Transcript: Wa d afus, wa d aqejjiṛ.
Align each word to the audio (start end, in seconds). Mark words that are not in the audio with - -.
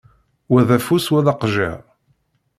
Wa 0.51 0.61
d 0.67 0.69
afus, 0.77 1.05
wa 1.11 1.19
d 1.25 1.27
aqejjiṛ. 1.31 1.79